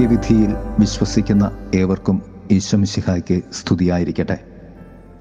അന്ത്യവിധിയിൽ 0.00 0.54
വിശ്വസിക്കുന്ന 0.78 1.50
ഏവർക്കും 1.74 2.22
ഈശ്വമിശിഹായ്ക്ക് 2.50 3.40
സ്തുതിയായിരിക്കട്ടെ. 3.52 4.38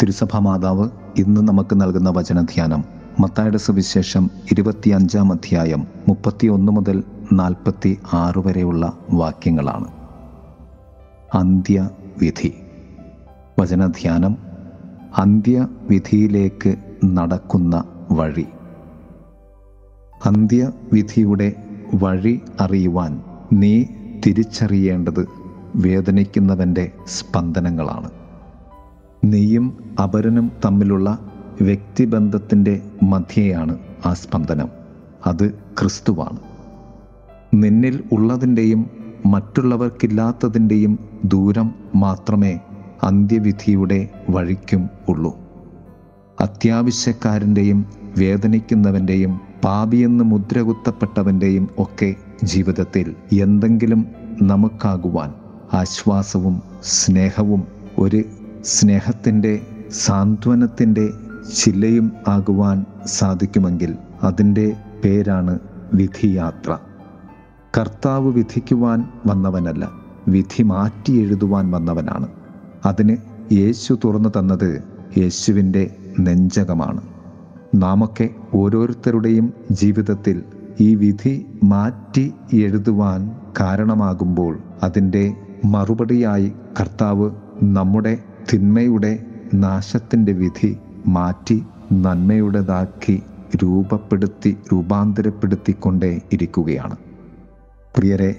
തിരുസഭാ 0.02 0.40
മാതാവ് 0.40 0.90
ഇന്ന് 1.18 1.42
നമുക്ക് 1.42 1.82
നൽകുന്ന 1.82 2.10
വചനധ്യാനം 2.10 2.84
മത്തായുടെ 3.20 3.58
സുവിശേഷം 3.58 4.30
ഇരുപത്തിയഞ്ചാം 4.52 5.32
അധ്യായം 5.32 5.88
മുപ്പത്തിയൊന്ന് 6.08 6.72
മുതൽ 6.72 7.04
നാൽപ്പത്തി 7.34 8.00
ആറ് 8.14 8.48
വരെയുള്ള 8.48 8.94
വാക്യങ്ങളാണ്. 9.14 9.88
അന്ത്യവിധി. 11.34 12.54
വചനധ്യാനം 13.60 14.38
അന്ത്യവിധിയിലേക്ക് 15.18 16.76
നടക്കുന്ന 17.06 17.84
വഴി. 18.12 18.46
അന്ത്യവിധിയുടെ 20.26 21.54
വഴി 21.96 22.42
അറിയുവാൻ 22.60 23.22
നീ 23.54 23.86
തിരിച്ചറിയേണ്ടത് 24.28 25.28
വേദനിക്കുന്നവന്റെ 25.76 26.92
സ്പന്ദനങ്ങളാണ്. 27.08 28.10
നീയും 29.24 29.78
അപരനും 30.04 30.52
തമ്മിലുള്ള 30.66 31.32
വ്യക്തിബന്ധത്തിന്റെ 31.62 32.82
മധ്യയാണ് 33.04 33.78
ആ 34.06 34.14
സ്പന്ദനം. 34.14 34.70
അത് 35.28 35.54
ക്രിസ്തുവാണ്. 35.54 36.40
നിന്നിൽ 37.54 38.04
ഉള്ളതിന്റെയും 38.12 38.90
മറ്റുള്ളവർക്കില്ലാത്തതിന്റെയും 39.26 41.00
ദൂരം 41.24 41.72
മാത്രമേ 41.96 42.60
അന്ത്യവിധിയുടെ 43.04 44.10
വഴിക്കും 44.30 44.90
ഉള്ളൂ. 45.10 45.38
അത്യാവശ്യക്കാരന്റെയും 46.42 47.86
വേദനിക്കുന്നവന്റെയും 48.18 49.40
പാപിയെന്ന് 49.64 50.24
മുദ്രകുത്തപ്പെട്ടവന്റെയും 50.24 51.70
ഒക്കെ 51.78 52.16
ജീവിതത്തിൽ 52.44 53.16
എന്തെങ്കിലും 53.42 54.19
നമുക്കാകുവാൻ 54.42 55.34
ആശ്വാസവും 55.74 56.62
സ്നേഹവും 56.84 57.68
ഒരു 57.98 58.24
സ്നേഹത്തിന്റെ 58.66 59.62
സാന്ത്വനത്തിന്റെ 59.92 61.10
ശിലയും 61.54 62.12
ആകുവാൻ 62.28 62.86
സാധിക്കുമെങ്കിൽ 63.06 63.96
അതിന്റെ 64.24 64.76
പേരാണ് 65.06 65.60
വിധിയാത്ര. 65.94 66.78
കർത്താവ് 67.78 68.28
വിധിക്കുവാൻ 68.32 69.06
വന്നവനല്ല 69.26 69.92
വിധി 70.28 70.64
മാറ്റി 70.64 71.12
എഴുതുവാൻ 71.12 71.72
വന്നവനാണ്. 71.72 72.28
അതിന് 72.86 73.18
യേശു 73.52 74.00
തുറന്നു 74.06 74.30
തന്നത് 74.30 74.84
യേശുവിന്റെ 75.18 75.96
നെഞ്ചകമാണ്. 76.20 77.02
നാമൊക്കെ 77.76 78.30
ഓരോരുത്തരുടെയും 78.54 79.54
ജീവിതത്തിൽ 79.72 80.44
ഈ 80.82 80.96
വിധി 80.96 81.46
മാറ്റി 81.64 82.34
എഴുതുവാൻ 82.54 83.36
കാരണമാകുമ്പോൾ 83.60 84.60
അതിന്റെ 84.84 85.34
മറുപടിയായി 85.66 86.52
കർത്താവ് 86.80 87.32
നമ്മുടെ 87.64 88.18
തിന്മയുടെ 88.54 89.26
നാശത്തിന്റെ 89.54 90.32
വിധി 90.32 90.78
മാറ്റി 91.08 91.64
നന്മയുടേതാക്കി 91.94 93.24
രൂപപ്പെടുത്തി 93.64 94.58
രൂപാന്തരപ്പെടുത്തിക്കൊണ്ടേ 94.74 96.22
ഇരിക്കുകയാണ്. 96.34 96.98
പ്രിയരെ 97.98 98.36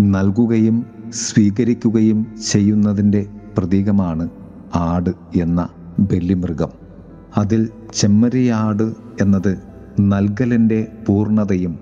നൽകുകയും 0.00 0.86
സ്വീകരിക്കുകയും 1.10 2.26
ചെയ്യുന്നതിന്റെ 2.52 3.26
പ്രതീകമാണ് 3.58 4.28
ആട് 4.74 5.10
എന്ന 5.36 5.68
ബലിമൃഗം. 6.00 6.70
അതിൽ 7.36 7.68
ചെമ്മരിയാട് 7.94 8.86
എന്നത് 9.20 9.67
നൽകലിന്റെ 10.00 10.86
പൂർണതയും 11.06 11.78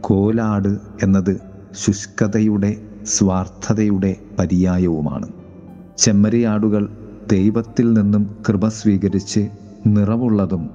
കോലാട് 0.00 0.78
എന്നത് 1.02 1.40
ശുഷ്കതയുടെ 1.72 2.76
സ്വാർത്ഥതയുടെ 3.06 4.16
പര്യായവുമാണ്. 4.38 5.28
ചെമ്മരിയാടുകൾ 5.98 6.88
ദൈവത്തിൽ 7.30 7.92
നിന്നും 7.92 8.36
കൃപ 8.48 8.68
സ്വീകരിച്ച് 8.68 9.48
നിറവുള്ളതും 9.86 10.70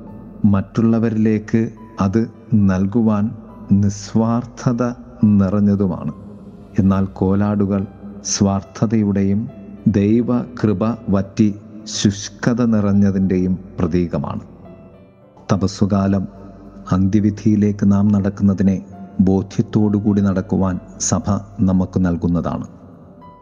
മറ്റുള്ളവരിലേക്ക് 0.46 1.70
അത് 2.02 2.32
നൽകുവാൻ 2.54 3.32
നിസ്വാർത്ഥത 3.72 4.84
നിറഞ്ഞതുമാണ്. 5.24 6.14
എന്നാൽ 6.80 7.06
കോലാടുകൾ 7.06 7.88
സ്വാർത്ഥതയുടെയും 8.26 9.50
ദൈവ 9.88 10.42
കൃപ 10.42 10.98
വറ്റി 11.10 11.56
ശുഷ്കത 11.84 12.66
നിറഞ്ഞതിന്റെയും 12.66 13.60
പ്രതീകമാണ്. 13.80 14.40
തപസ്സുകാലം 15.54 16.28
അന്ത്യവിധിയിലേക്ക് 16.92 17.92
നാം 17.92 18.08
നടക്കുന്നതിനെ 18.08 18.86
ബോധ്യത്തോടുകൂടി 19.20 20.22
നടക്കുവാൻ 20.22 20.80
സഭ 21.00 21.32
നമുക്ക് 21.60 22.06
നൽകുന്നതാണ്. 22.06 22.68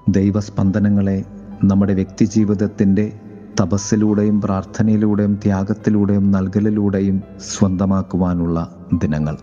ദൈവസ്പന്ദനങ്ങളെ 0.10 1.26
നമ്മുടെ 1.64 1.94
വ്യക്തിജീവിതത്തിന്റെ 1.94 3.20
തപസ്സിലൂടെയും 3.62 4.42
പ്രാർത്ഥനയിലൂടെയും 4.42 5.40
ത്യാഗത്തിലൂടെയും 5.44 6.32
നൽകലിലൂടെയും 6.32 7.22
സ്വന്തമാക്കുവാനുള്ള 7.40 8.76
ദിനങ്ങൾ. 8.94 9.38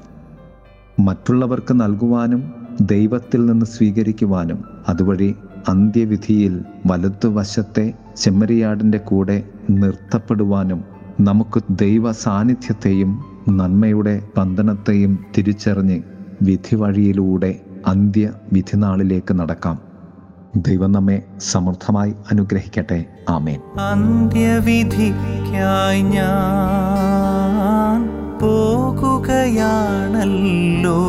മറ്റുള്ളവർക്ക് 1.01 1.81
നൽകുവാനും 1.81 2.53
ദൈവത്തിൽ 2.81 3.47
നിന്ന് 3.47 3.67
സ്വീകരിക്കുവാനും 3.67 4.65
അതുവഴി 4.89 5.35
അന്ത്യവിധിയിൽ 5.69 6.61
വലതുവശത്തെ 6.87 7.95
ചെമ്മരിയാടിന്റെ 8.17 8.99
കൂടെ 8.99 9.45
നിർത്തപ്പെടുവാനും 9.71 10.85
നമുക്ക് 11.21 11.61
ദൈവ 11.71 12.13
സാന്നിധ്യത്തെയും 12.13 13.30
നന്മയുടെ 13.57 14.23
ബന്ധനത്തെയും 14.37 15.27
തിരിച്ചറിഞ്ഞ് 15.39 16.03
വിധി 16.43 16.77
വഴിയിലൂടെ 16.77 17.61
അന്ത്യവിധിനാളിലേക്ക് 17.87 19.41
നടക്കാം. 19.41 19.79
ദൈവം 20.57 20.93
നമ്മെ 20.93 21.23
സമൃദ്ധമായി 21.39 22.11
അനുഗ്രഹിക്കട്ടെ. 22.11 23.05
ആമേൻ. 23.29 23.61
അന്ത്യവിധിക്കായി 23.81 26.03
ഞാൻ 26.03 28.39
പോകുകയാണല്ലോ. 28.39 31.05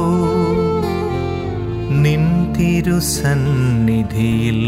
നിൻ 1.90 2.54
തിരുസന്നിധിയിൽ 2.54 4.62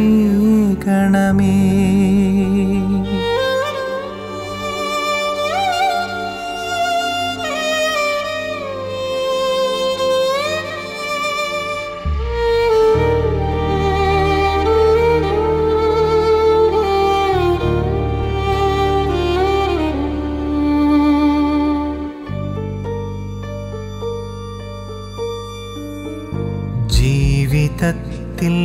ജീവിതത്തിൽ 27.83 28.55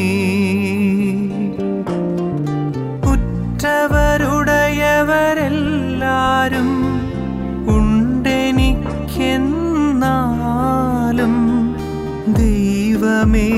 ദൈവമേ 13.23 13.51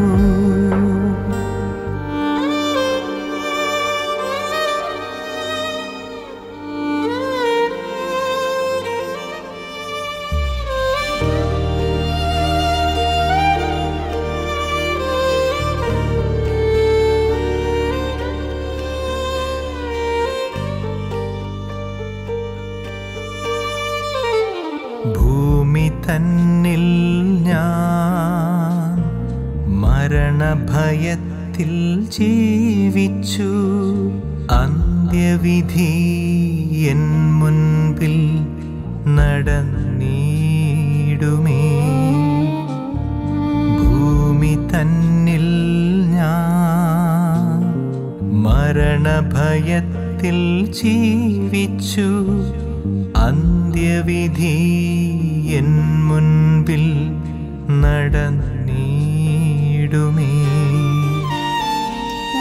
തന്നിൽ 26.08 26.86
ഞാൻ 27.44 28.98
മരണഭയത്തിൽ 29.82 31.74
ജീവിച്ചു. 32.10 33.50
അന്ത്യവിധി 34.52 35.92
എൻ 36.90 37.02
മുൻപിൽ 37.40 38.18
നടന്നിടുമേ. 39.16 39.94
ഭൂമി 43.82 44.56
തന്നിൽ 44.72 45.48
ഞാൻ 46.12 47.62
മരണഭയത്തിൽ 48.44 50.40
ജീവിച്ചു. 50.84 52.08
അന്ത്യവിധി 53.18 54.60
എൻ 55.54 56.04
മുൻപിൽ 56.04 57.12
നടന്നീടുമേ. 57.82 60.32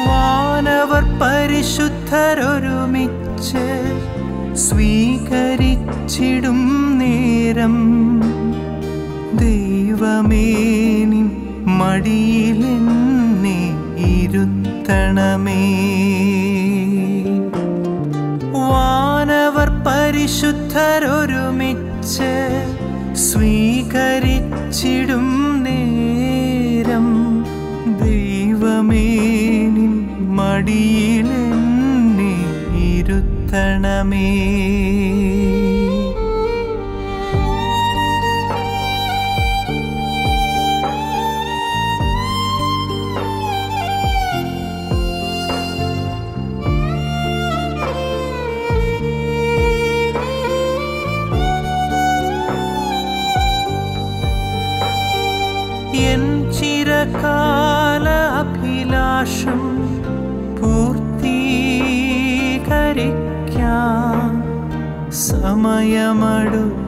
മാനവർ 0.06 1.20
പരിശുദ്ധരൊരുമിച്ച് 1.20 3.66
സ്വീകരിച്ചിടും 4.56 6.60
നേരം. 6.98 7.76
ദൈവമേനി 9.38 11.22
മടിയിലെന്നെ 11.66 13.60
ഇരുത്തണമേ. 13.96 15.64
വാനവർ 18.52 19.84
പരിശുദ്ധരൊരുമിച്ച് 19.86 22.71
സ്വീകരിച്ചിടും 23.22 25.26
നേരം. 25.62 27.08
ദൈവമേ 28.04 29.06
നിൻ 29.66 29.92
മടിയിലെന്നെ 30.36 32.34
ഇരുത്തണമേ. 32.90 34.30
സമയമടുത്തല്ലോ 65.64 66.81